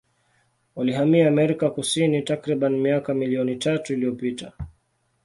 Walihamia 0.75 1.27
Amerika 1.27 1.69
Kusini 1.69 2.21
takribani 2.21 2.77
miaka 2.77 3.13
milioni 3.13 3.55
tatu 3.55 3.93
iliyopita. 3.93 4.51